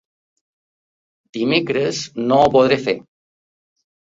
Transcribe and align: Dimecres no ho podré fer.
Dimecres 1.37 2.01
no 2.27 2.41
ho 2.47 2.51
podré 2.57 2.81
fer. 2.89 2.99